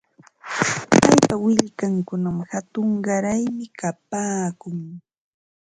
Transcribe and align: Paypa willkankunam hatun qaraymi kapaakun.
Paypa 0.89 1.33
willkankunam 1.43 2.37
hatun 2.51 2.87
qaraymi 3.05 3.65
kapaakun. 3.79 4.77